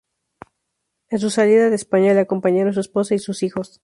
[1.11, 3.79] En su salida de España le acompañaron su esposa y sus hijos.